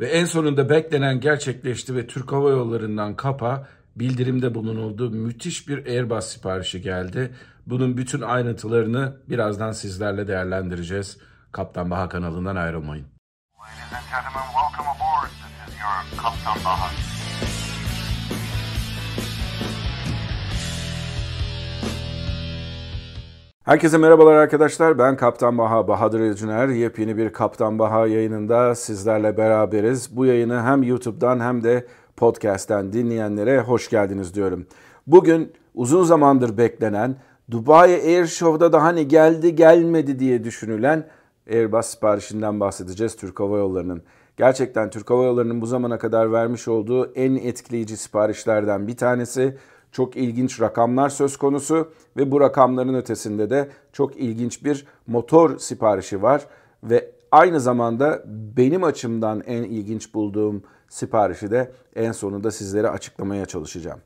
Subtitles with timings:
[0.00, 3.66] Ve en sonunda beklenen gerçekleşti ve Türk Hava Yolları'ndan KAP'a
[3.96, 5.10] bildirimde bulunuldu.
[5.10, 7.34] Müthiş bir Airbus siparişi geldi.
[7.66, 11.18] Bunun bütün ayrıntılarını birazdan sizlerle değerlendireceğiz.
[11.52, 13.06] Kaptan Baha kanalından ayrılmayın.
[13.60, 15.30] Ladies and gentlemen, welcome aboard.
[15.30, 16.99] This is your Kaptan Baha.
[23.64, 24.98] Herkese merhabalar arkadaşlar.
[24.98, 26.68] Ben Kaptan Baha Bahadır Elcüner.
[26.68, 30.16] Yepyeni bir Kaptan Baha yayınında sizlerle beraberiz.
[30.16, 34.66] Bu yayını hem YouTube'dan hem de podcast'ten dinleyenlere hoş geldiniz diyorum.
[35.06, 37.16] Bugün uzun zamandır beklenen
[37.50, 41.06] Dubai Air Show'da da hani geldi gelmedi diye düşünülen
[41.50, 44.02] Airbus siparişinden bahsedeceğiz Türk Hava Yolları'nın.
[44.36, 49.56] Gerçekten Türk Hava Yolları'nın bu zamana kadar vermiş olduğu en etkileyici siparişlerden bir tanesi.
[49.92, 56.22] Çok ilginç rakamlar söz konusu ve bu rakamların ötesinde de çok ilginç bir motor siparişi
[56.22, 56.46] var
[56.84, 58.22] ve aynı zamanda
[58.56, 64.00] benim açımdan en ilginç bulduğum siparişi de en sonunda sizlere açıklamaya çalışacağım.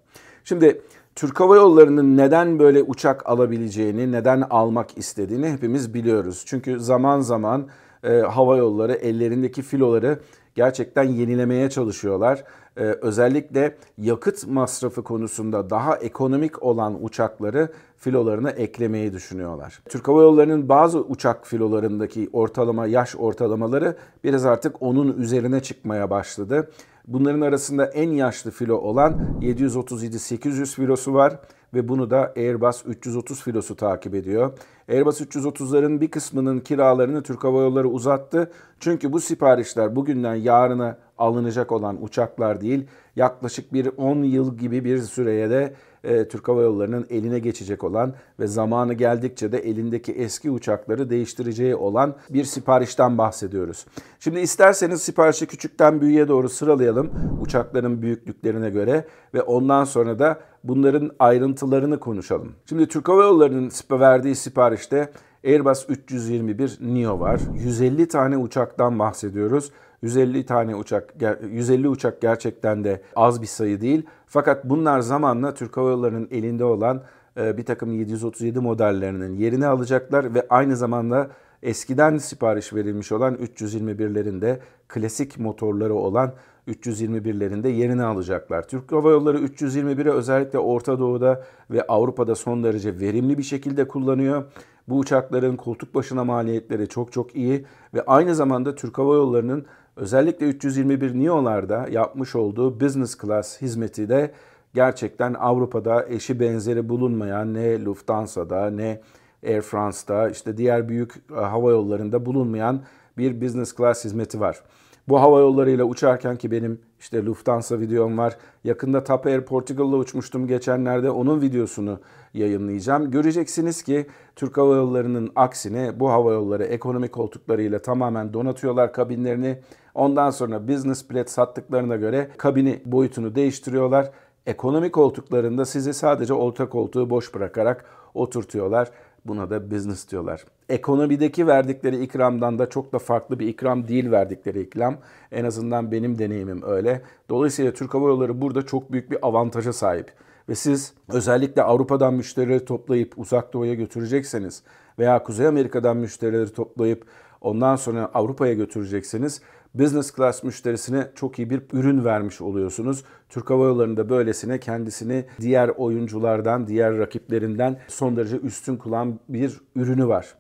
[0.45, 0.83] Şimdi
[1.15, 6.43] Türk Hava Yolları'nın neden böyle uçak alabileceğini, neden almak istediğini hepimiz biliyoruz.
[6.47, 7.69] Çünkü zaman zaman
[8.05, 10.19] e, hava yolları ellerindeki filoları
[10.55, 12.45] gerçekten yenilemeye çalışıyorlar.
[12.77, 19.83] Ee, özellikle yakıt masrafı konusunda daha ekonomik olan uçakları filolarına eklemeyi düşünüyorlar.
[19.89, 26.71] Türk Hava Yolları'nın bazı uçak filolarındaki ortalama yaş ortalamaları biraz artık onun üzerine çıkmaya başladı.
[27.09, 31.41] Bunların arasında en yaşlı filo olan 737-800 filosu var
[31.75, 34.59] ve bunu da Airbus 330 filosu takip ediyor.
[34.89, 38.51] Airbus 330'ların bir kısmının kiralarını Türk Hava Yolları uzattı.
[38.81, 42.87] Çünkü bu siparişler bugünden yarına alınacak olan uçaklar değil.
[43.17, 45.75] Yaklaşık bir 10 yıl gibi bir süreye de
[46.05, 51.77] e, Türk Hava Yolları'nın eline geçecek olan ve zamanı geldikçe de elindeki eski uçakları değiştireceği
[51.77, 53.87] olan bir siparişten bahsediyoruz.
[54.21, 61.11] Şimdi isterseniz siparişi küçükten büyüğe doğru sıralayalım uçakların büyüklüklerine göre ve ondan sonra da bunların
[61.19, 62.53] ayrıntılarını konuşalım.
[62.69, 65.09] Şimdi Türk Hava Yolları'nın verdiği siparişte
[65.45, 67.41] Airbus 321 Neo var.
[67.55, 69.71] 150 tane uçaktan bahsediyoruz.
[70.03, 71.15] 150 tane uçak
[71.51, 74.07] 150 uçak gerçekten de az bir sayı değil.
[74.27, 77.03] Fakat bunlar zamanla Türk Hava Yolları'nın elinde olan
[77.37, 81.31] e, bir takım 737 modellerinin yerini alacaklar ve aynı zamanda
[81.63, 86.33] eskiden sipariş verilmiş olan 321'lerin de klasik motorları olan
[86.69, 88.69] 321'lerin de yerini alacaklar.
[88.69, 94.45] Türk Hava Yolları 321'i özellikle Orta Doğu'da ve Avrupa'da son derece verimli bir şekilde kullanıyor.
[94.89, 97.65] Bu uçakların koltuk başına maliyetleri çok çok iyi
[97.95, 104.33] ve aynı zamanda Türk Hava Yolları'nın özellikle 321 Neo'larda yapmış olduğu business class hizmeti de
[104.75, 109.01] gerçekten Avrupa'da eşi benzeri bulunmayan ne Lufthansa'da ne
[109.47, 112.83] Air France'da işte diğer büyük e, hava yollarında bulunmayan
[113.19, 114.63] bir business class hizmeti var.
[115.09, 118.37] Bu hava yollarıyla uçarken ki benim işte Lufthansa videom var.
[118.65, 121.11] Yakında TAP Air Portugal'la uçmuştum geçenlerde.
[121.11, 122.01] Onun videosunu
[122.35, 123.11] yayınlayacağım.
[123.11, 124.07] Göreceksiniz ki
[124.37, 129.59] Türk Hava Yolları'nın aksine bu hava yolları ekonomik koltuklarıyla tamamen donatıyorlar kabinlerini.
[129.95, 134.11] Ondan sonra business bilet sattıklarına göre kabini boyutunu değiştiriyorlar.
[134.47, 137.85] Ekonomik koltuklarında sizi sadece orta koltuğu boş bırakarak
[138.15, 138.91] oturtuyorlar.
[139.25, 140.45] Buna da business diyorlar.
[140.69, 144.97] Ekonomideki verdikleri ikramdan da çok da farklı bir ikram değil verdikleri ikram.
[145.33, 147.03] En azından benim deneyimim öyle.
[147.29, 150.13] Dolayısıyla Türk Hava Yolları burada çok büyük bir avantaja sahip.
[150.49, 154.63] Ve siz özellikle Avrupa'dan müşterileri toplayıp uzak doğuya götürecekseniz
[154.99, 157.07] veya Kuzey Amerika'dan müşterileri toplayıp
[157.41, 159.41] ondan sonra Avrupa'ya götürecekseniz
[159.75, 163.05] business class müşterisine çok iyi bir ürün vermiş oluyorsunuz.
[163.29, 170.09] Türk Hava Yolları'nda böylesine kendisini diğer oyunculardan, diğer rakiplerinden son derece üstün kılan bir ürünü
[170.09, 170.35] var.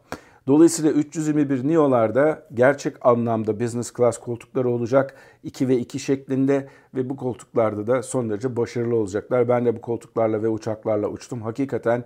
[0.46, 5.14] Dolayısıyla 321 Neo'larda gerçek anlamda business class koltukları olacak.
[5.42, 9.48] 2 ve 2 şeklinde ve bu koltuklarda da son derece başarılı olacaklar.
[9.48, 11.42] Ben de bu koltuklarla ve uçaklarla uçtum.
[11.42, 12.04] Hakikaten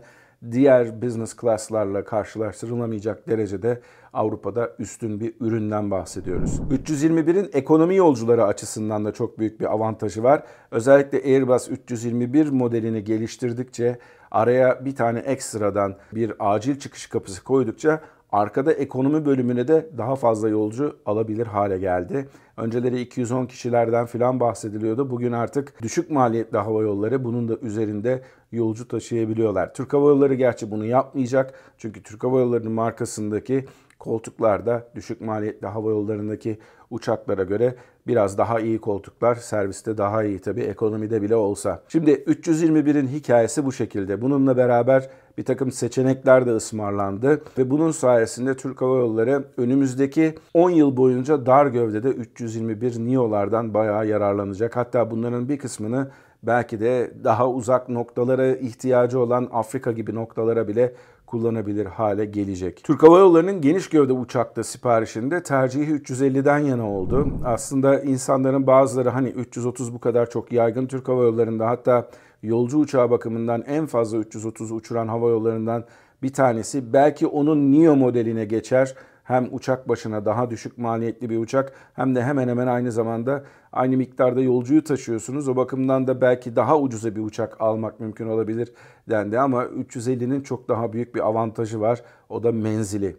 [0.50, 3.80] diğer business class'larla karşılaştırılamayacak derecede
[4.12, 6.60] Avrupa'da üstün bir üründen bahsediyoruz.
[6.60, 10.42] 321'in ekonomi yolcuları açısından da çok büyük bir avantajı var.
[10.70, 13.98] Özellikle Airbus 321 modelini geliştirdikçe
[14.30, 18.00] araya bir tane ekstradan bir acil çıkış kapısı koydukça
[18.32, 22.28] arkada ekonomi bölümüne de daha fazla yolcu alabilir hale geldi.
[22.56, 25.10] Önceleri 210 kişilerden filan bahsediliyordu.
[25.10, 28.22] Bugün artık düşük maliyetli hava yolları bunun da üzerinde
[28.52, 29.74] yolcu taşıyabiliyorlar.
[29.74, 31.54] Türk Hava Yolları gerçi bunu yapmayacak.
[31.78, 33.64] Çünkü Türk Hava Yolları'nın markasındaki
[33.98, 36.58] koltuklarda düşük maliyetli hava yollarındaki
[36.90, 37.74] uçaklara göre
[38.06, 39.34] biraz daha iyi koltuklar.
[39.34, 41.82] Serviste daha iyi tabii ekonomide bile olsa.
[41.88, 44.22] Şimdi 321'in hikayesi bu şekilde.
[44.22, 47.42] Bununla beraber bir takım seçenekler de ısmarlandı.
[47.58, 54.06] Ve bunun sayesinde Türk Hava Yolları önümüzdeki 10 yıl boyunca dar gövdede 321 NIO'lardan bayağı
[54.06, 54.76] yararlanacak.
[54.76, 56.08] Hatta bunların bir kısmını
[56.42, 60.94] belki de daha uzak noktalara ihtiyacı olan Afrika gibi noktalara bile
[61.30, 62.84] kullanabilir hale gelecek.
[62.84, 67.28] Türk Hava Yolları'nın geniş gövde uçakta siparişinde tercihi 350'den yana oldu.
[67.44, 72.08] Aslında insanların bazıları hani 330 bu kadar çok yaygın Türk Hava Yolları'nda hatta
[72.42, 75.84] yolcu uçağı bakımından en fazla 330 uçuran hava yollarından
[76.22, 76.92] bir tanesi.
[76.92, 78.94] Belki onun NEO modeline geçer
[79.28, 83.96] hem uçak başına daha düşük maliyetli bir uçak hem de hemen hemen aynı zamanda aynı
[83.96, 85.48] miktarda yolcuyu taşıyorsunuz.
[85.48, 88.72] O bakımdan da belki daha ucuza bir uçak almak mümkün olabilir
[89.10, 92.02] dendi ama 350'nin çok daha büyük bir avantajı var.
[92.28, 93.16] O da menzili.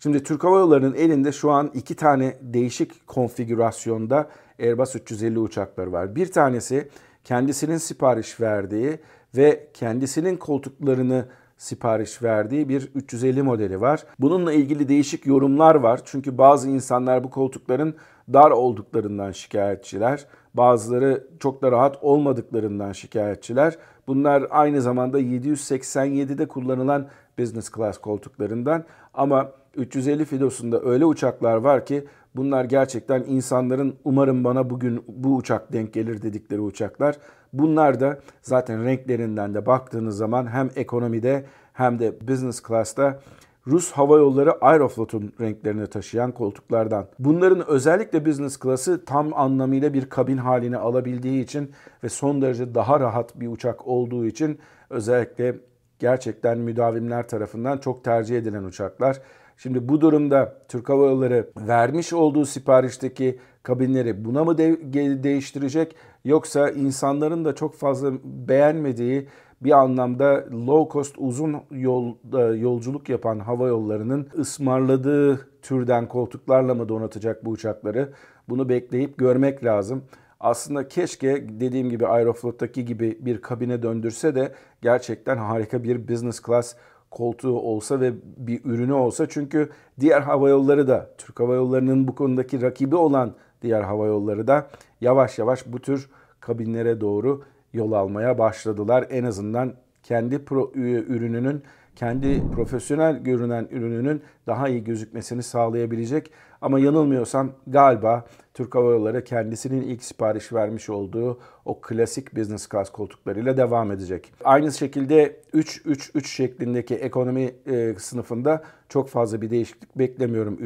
[0.00, 4.28] Şimdi Türk Hava Yolları'nın elinde şu an iki tane değişik konfigürasyonda
[4.60, 6.14] Airbus 350 uçakları var.
[6.14, 6.88] Bir tanesi
[7.24, 8.98] kendisinin sipariş verdiği
[9.36, 11.24] ve kendisinin koltuklarını
[11.58, 14.04] sipariş verdiği bir 350 modeli var.
[14.18, 16.00] Bununla ilgili değişik yorumlar var.
[16.04, 17.94] Çünkü bazı insanlar bu koltukların
[18.32, 20.26] dar olduklarından şikayetçiler.
[20.54, 23.78] Bazıları çok da rahat olmadıklarından şikayetçiler.
[24.06, 27.08] Bunlar aynı zamanda 787'de kullanılan
[27.38, 28.84] business class koltuklarından
[29.14, 32.04] ama 350 filosunda öyle uçaklar var ki
[32.36, 37.16] bunlar gerçekten insanların umarım bana bugün bu uçak denk gelir dedikleri uçaklar.
[37.52, 43.20] Bunlar da zaten renklerinden de baktığınız zaman hem ekonomide hem de business class'ta
[43.66, 47.06] Rus Hava Yolları Aeroflot'un renklerini taşıyan koltuklardan.
[47.18, 51.72] Bunların özellikle business class'ı tam anlamıyla bir kabin haline alabildiği için
[52.04, 54.58] ve son derece daha rahat bir uçak olduğu için
[54.90, 55.56] özellikle
[55.98, 59.20] gerçekten müdavimler tarafından çok tercih edilen uçaklar.
[59.58, 65.94] Şimdi bu durumda Türk Hava Yolları vermiş olduğu siparişteki kabinleri buna mı de- değiştirecek
[66.24, 69.28] yoksa insanların da çok fazla beğenmediği
[69.60, 72.14] bir anlamda low cost uzun yol
[72.56, 78.12] yolculuk yapan hava yollarının ısmarladığı türden koltuklarla mı donatacak bu uçakları?
[78.48, 80.02] Bunu bekleyip görmek lazım.
[80.40, 84.52] Aslında keşke dediğim gibi Aeroflot'taki gibi bir kabine döndürse de
[84.82, 86.74] gerçekten harika bir business class
[87.10, 89.28] koltuğu olsa ve bir ürünü olsa.
[89.28, 89.70] Çünkü
[90.00, 94.66] diğer hava yolları da Türk Hava Yolları'nın bu konudaki rakibi olan diğer hava yolları da
[95.00, 96.10] yavaş yavaş bu tür
[96.40, 99.06] kabinlere doğru yol almaya başladılar.
[99.10, 101.62] En azından kendi pro, ürününün,
[101.98, 106.30] kendi profesyonel görünen ürününün daha iyi gözükmesini sağlayabilecek.
[106.60, 108.24] Ama yanılmıyorsam galiba
[108.54, 114.32] Türk Hava Yolları kendisinin ilk sipariş vermiş olduğu o klasik business class koltuklarıyla devam edecek.
[114.44, 120.58] Aynı şekilde 3-3-3 şeklindeki ekonomi e, sınıfında çok fazla bir değişiklik beklemiyorum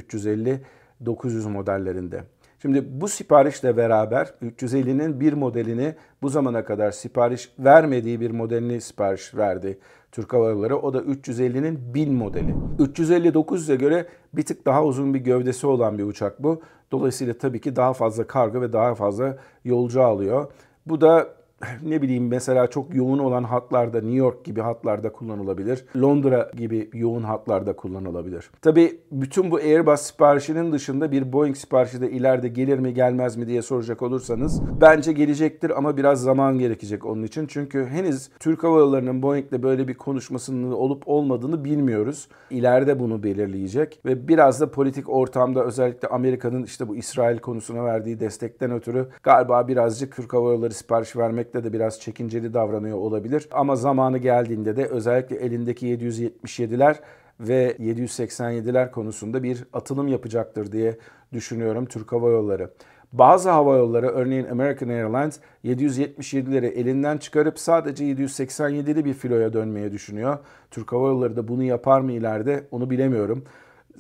[1.05, 2.25] 350-900 modellerinde.
[2.63, 9.35] Şimdi bu siparişle beraber 350'nin bir modelini bu zamana kadar sipariş vermediği bir modelini sipariş
[9.35, 9.79] verdi
[10.13, 10.77] Türk Hava Yolları.
[10.77, 12.55] O da 350'nin 1000 modeli.
[12.79, 16.63] 350-900'e göre bir tık daha uzun bir gövdesi olan bir uçak bu.
[16.93, 20.53] Dolayısıyla tabii ki daha fazla kargo ve daha fazla yolcu alıyor.
[20.87, 21.29] Bu da
[21.83, 25.85] ne bileyim mesela çok yoğun olan hatlarda New York gibi hatlarda kullanılabilir.
[25.97, 28.51] Londra gibi yoğun hatlarda kullanılabilir.
[28.63, 33.47] Tabi bütün bu Airbus siparişinin dışında bir Boeing siparişi de ileride gelir mi gelmez mi
[33.47, 37.47] diye soracak olursanız bence gelecektir ama biraz zaman gerekecek onun için.
[37.47, 42.29] Çünkü henüz Türk Hava Yolları'nın Boeing'le böyle bir konuşmasının olup olmadığını bilmiyoruz.
[42.51, 48.21] İleride bunu belirleyecek ve biraz da politik ortamda özellikle Amerika'nın işte bu İsrail konusuna verdiği
[48.21, 53.49] destekten ötürü galiba birazcık Türk Hava Yolları sipariş vermek vermekte de biraz çekinceli davranıyor olabilir.
[53.53, 56.97] Ama zamanı geldiğinde de özellikle elindeki 777'ler
[57.41, 60.99] ve 787'ler konusunda bir atılım yapacaktır diye
[61.33, 62.71] düşünüyorum Türk Hava Yolları.
[63.13, 70.39] Bazı hava yolları örneğin American Airlines 777'leri elinden çıkarıp sadece 787'li bir filoya dönmeye düşünüyor.
[70.71, 73.45] Türk Hava Yolları da bunu yapar mı ileride onu bilemiyorum.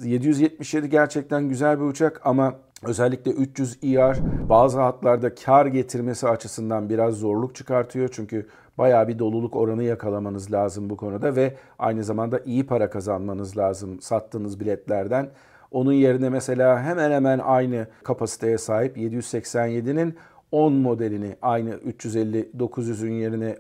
[0.04, 7.14] 777 gerçekten güzel bir uçak ama Özellikle 300 ER bazı hatlarda kar getirmesi açısından biraz
[7.14, 8.08] zorluk çıkartıyor.
[8.12, 8.46] Çünkü
[8.78, 14.00] bayağı bir doluluk oranı yakalamanız lazım bu konuda ve aynı zamanda iyi para kazanmanız lazım
[14.00, 15.30] sattığınız biletlerden.
[15.70, 20.16] Onun yerine mesela hemen hemen aynı kapasiteye sahip 787'nin
[20.52, 23.56] 10 modelini aynı 350-900'ün yerine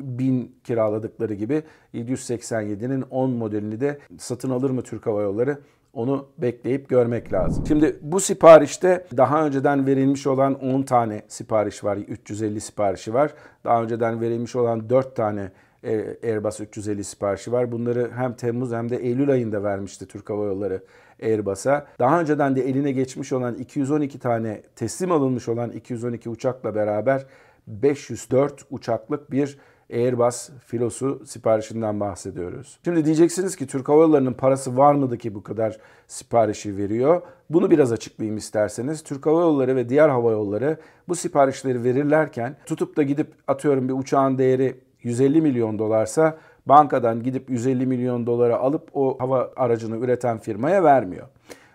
[0.00, 1.62] 1000 kiraladıkları gibi
[1.94, 5.58] 787'nin 10 modelini de satın alır mı Türk Hava Yolları?
[5.94, 7.66] Onu bekleyip görmek lazım.
[7.68, 11.96] Şimdi bu siparişte daha önceden verilmiş olan 10 tane sipariş var.
[11.96, 13.34] 350 siparişi var.
[13.64, 15.50] Daha önceden verilmiş olan 4 tane
[15.84, 17.72] e, Airbus 350 siparişi var.
[17.72, 20.82] Bunları hem Temmuz hem de Eylül ayında vermişti Türk Hava Yolları
[21.22, 21.86] Airbus'a.
[21.98, 27.26] Daha önceden de eline geçmiş olan 212 tane teslim alınmış olan 212 uçakla beraber
[27.66, 29.58] 504 uçaklık bir
[29.92, 32.78] Airbus filosu siparişinden bahsediyoruz.
[32.84, 37.22] Şimdi diyeceksiniz ki Türk Hava Yolları'nın parası var mıydı ki bu kadar siparişi veriyor?
[37.50, 39.02] Bunu biraz açıklayayım isterseniz.
[39.02, 40.76] Türk Hava Yolları ve diğer hava yolları
[41.08, 47.50] bu siparişleri verirlerken tutup da gidip atıyorum bir uçağın değeri 150 milyon dolarsa bankadan gidip
[47.50, 51.26] 150 milyon dolara alıp o hava aracını üreten firmaya vermiyor.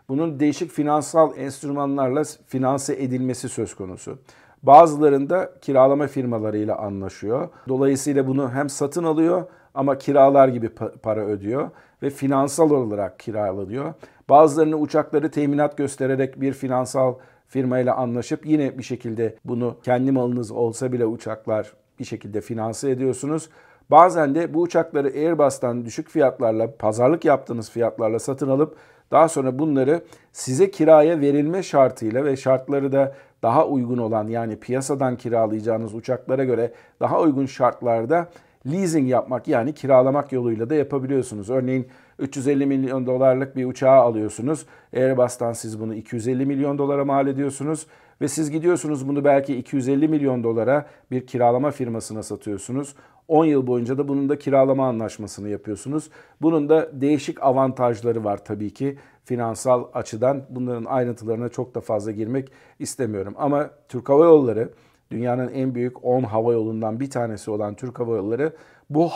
[0.09, 4.19] Bunun değişik finansal enstrümanlarla finanse edilmesi söz konusu.
[4.63, 7.49] Bazılarında kiralama firmalarıyla anlaşıyor.
[7.67, 10.69] Dolayısıyla bunu hem satın alıyor ama kiralar gibi
[11.03, 11.69] para ödüyor
[12.03, 13.93] ve finansal olarak kiralanıyor.
[14.29, 17.15] Bazılarını uçakları teminat göstererek bir finansal
[17.47, 23.49] firmayla anlaşıp yine bir şekilde bunu kendi malınız olsa bile uçaklar bir şekilde finanse ediyorsunuz.
[23.91, 28.75] Bazen de bu uçakları Airbus'tan düşük fiyatlarla, pazarlık yaptığınız fiyatlarla satın alıp
[29.11, 30.01] daha sonra bunları
[30.31, 36.71] size kiraya verilme şartıyla ve şartları da daha uygun olan yani piyasadan kiralayacağınız uçaklara göre
[36.99, 38.29] daha uygun şartlarda
[38.67, 41.49] leasing yapmak yani kiralamak yoluyla da yapabiliyorsunuz.
[41.49, 41.87] Örneğin
[42.19, 44.65] 350 milyon dolarlık bir uçağı alıyorsunuz.
[44.95, 47.87] Airbus'tan siz bunu 250 milyon dolara mal ediyorsunuz
[48.21, 52.95] ve siz gidiyorsunuz bunu belki 250 milyon dolara bir kiralama firmasına satıyorsunuz.
[53.29, 56.09] 10 yıl boyunca da bunun da kiralama anlaşmasını yapıyorsunuz.
[56.41, 60.41] Bunun da değişik avantajları var tabii ki finansal açıdan.
[60.49, 63.33] Bunların ayrıntılarına çok da fazla girmek istemiyorum.
[63.37, 64.69] Ama Türk Hava Yolları
[65.11, 68.53] dünyanın en büyük 10 hava yolundan bir tanesi olan Türk Hava Yolları
[68.89, 69.09] bu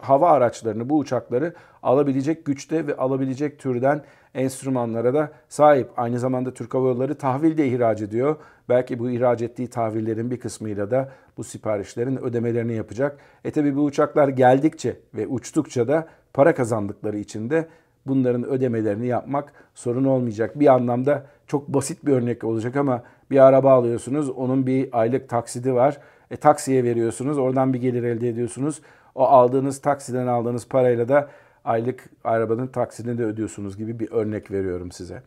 [0.00, 4.02] hava araçlarını, bu uçakları alabilecek güçte ve alabilecek türden
[4.34, 5.88] enstrümanlara da sahip.
[5.96, 8.36] Aynı zamanda Türk Hava Yolları tahvil de ihraç ediyor.
[8.68, 13.18] Belki bu ihraç ettiği tahvillerin bir kısmıyla da bu siparişlerin ödemelerini yapacak.
[13.44, 17.68] E tabi bu uçaklar geldikçe ve uçtukça da para kazandıkları için de
[18.06, 20.60] bunların ödemelerini yapmak sorun olmayacak.
[20.60, 25.74] Bir anlamda çok basit bir örnek olacak ama bir araba alıyorsunuz, onun bir aylık taksidi
[25.74, 25.98] var.
[26.30, 28.80] E taksiye veriyorsunuz, oradan bir gelir elde ediyorsunuz.
[29.14, 31.28] O aldığınız taksiden aldığınız parayla da
[31.64, 35.22] aylık arabanın taksidini de ödüyorsunuz gibi bir örnek veriyorum size.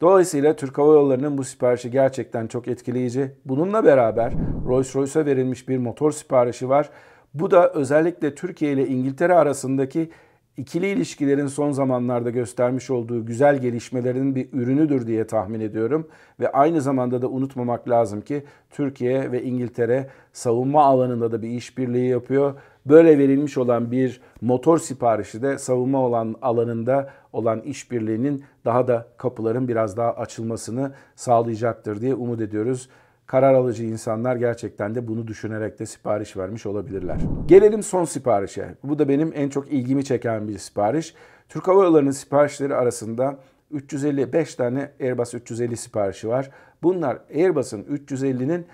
[0.00, 3.32] Dolayısıyla Türk Hava Yolları'nın bu siparişi gerçekten çok etkileyici.
[3.44, 4.32] Bununla beraber
[4.66, 6.90] Rolls-Royce'a verilmiş bir motor siparişi var.
[7.34, 10.10] Bu da özellikle Türkiye ile İngiltere arasındaki
[10.56, 16.08] ikili ilişkilerin son zamanlarda göstermiş olduğu güzel gelişmelerin bir ürünüdür diye tahmin ediyorum.
[16.40, 22.08] Ve aynı zamanda da unutmamak lazım ki Türkiye ve İngiltere savunma alanında da bir işbirliği
[22.08, 22.54] yapıyor.
[22.86, 29.68] Böyle verilmiş olan bir motor siparişi de savunma olan alanında olan işbirliğinin daha da kapıların
[29.68, 32.88] biraz daha açılmasını sağlayacaktır diye umut ediyoruz
[33.26, 37.16] karar alıcı insanlar gerçekten de bunu düşünerek de sipariş vermiş olabilirler.
[37.46, 38.74] Gelelim son siparişe.
[38.84, 41.14] Bu da benim en çok ilgimi çeken bir sipariş.
[41.48, 43.38] Türk Hava Yolları'nın siparişleri arasında
[43.70, 46.50] 355 tane Airbus 350 siparişi var.
[46.82, 48.66] Bunlar Airbus'un 350'nin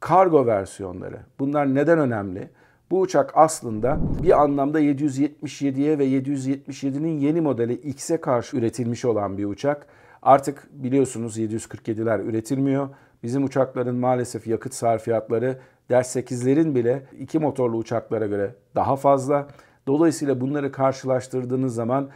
[0.00, 1.16] kargo versiyonları.
[1.38, 2.50] Bunlar neden önemli?
[2.90, 9.44] Bu uçak aslında bir anlamda 777'ye ve 777'nin yeni modeli X'e karşı üretilmiş olan bir
[9.44, 9.86] uçak.
[10.22, 12.88] Artık biliyorsunuz 747'ler üretilmiyor.
[13.22, 15.58] Bizim uçakların maalesef yakıt sarfiyatları
[15.90, 19.48] ders 8'lerin bile iki motorlu uçaklara göre daha fazla.
[19.86, 22.08] Dolayısıyla bunları karşılaştırdığınız zaman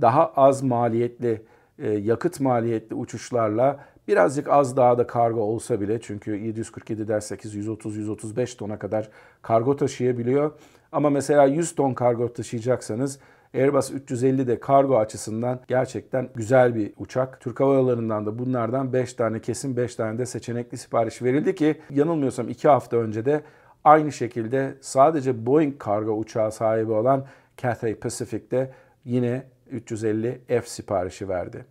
[0.00, 1.42] daha az maliyetli,
[1.78, 8.56] e, yakıt maliyetli uçuşlarla birazcık az daha da kargo olsa bile çünkü 747 dersek 130-135
[8.56, 9.08] tona kadar
[9.42, 10.52] kargo taşıyabiliyor.
[10.92, 13.18] Ama mesela 100 ton kargo taşıyacaksanız
[13.54, 17.40] Airbus 350 de kargo açısından gerçekten güzel bir uçak.
[17.40, 21.80] Türk Hava Yolları'ndan da bunlardan 5 tane kesin 5 tane de seçenekli sipariş verildi ki
[21.90, 23.42] yanılmıyorsam 2 hafta önce de
[23.84, 27.24] aynı şekilde sadece Boeing kargo uçağı sahibi olan
[27.56, 28.70] Cathay Pacific'te
[29.04, 31.64] yine 350 F siparişi verdi.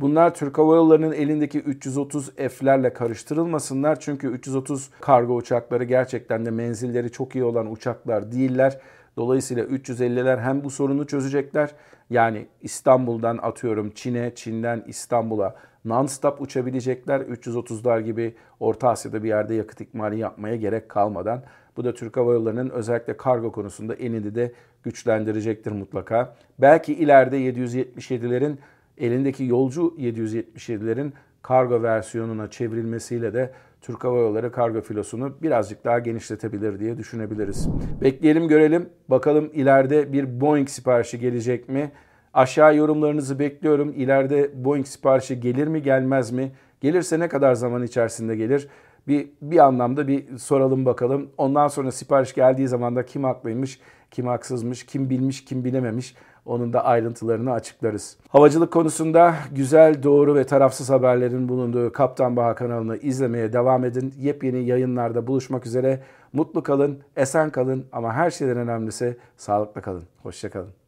[0.00, 4.00] Bunlar Türk Hava Yolları'nın elindeki 330 F'lerle karıştırılmasınlar.
[4.00, 8.80] Çünkü 330 kargo uçakları gerçekten de menzilleri çok iyi olan uçaklar değiller.
[9.16, 11.70] Dolayısıyla 350'ler hem bu sorunu çözecekler.
[12.10, 15.54] Yani İstanbul'dan atıyorum Çin'e, Çin'den İstanbul'a
[15.84, 17.20] non-stop uçabilecekler.
[17.20, 21.42] 330'lar gibi Orta Asya'da bir yerde yakıt ikmali yapmaya gerek kalmadan.
[21.76, 24.52] Bu da Türk Hava Yolları'nın özellikle kargo konusunda elini de
[24.82, 26.36] güçlendirecektir mutlaka.
[26.58, 28.56] Belki ileride 777'lerin
[28.98, 33.52] elindeki yolcu 777'lerin kargo versiyonuna çevrilmesiyle de
[33.84, 37.68] Türk Hava Yolları kargo filosunu birazcık daha genişletebilir diye düşünebiliriz.
[38.00, 38.88] Bekleyelim görelim.
[39.08, 41.92] Bakalım ileride bir Boeing siparişi gelecek mi?
[42.34, 43.92] Aşağı yorumlarınızı bekliyorum.
[43.96, 46.52] İleride Boeing siparişi gelir mi gelmez mi?
[46.80, 48.68] Gelirse ne kadar zaman içerisinde gelir?
[49.08, 51.30] Bir, bir anlamda bir soralım bakalım.
[51.38, 56.14] Ondan sonra sipariş geldiği zaman da kim haklıymış, kim haksızmış, kim bilmiş, kim bilememiş.
[56.46, 58.16] Onun da ayrıntılarını açıklarız.
[58.28, 64.14] Havacılık konusunda güzel, doğru ve tarafsız haberlerin bulunduğu Kaptan Baha kanalını izlemeye devam edin.
[64.18, 66.00] Yepyeni yayınlarda buluşmak üzere.
[66.32, 70.04] Mutlu kalın, esen kalın ama her şeyden önemlisi sağlıklı kalın.
[70.22, 70.83] Hoşçakalın.